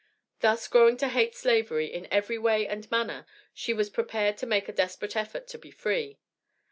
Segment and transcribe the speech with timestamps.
[0.39, 4.67] Thus growing to hate slavery in every way and manner, she was prepared to make
[4.67, 6.17] a desperate effort to be free.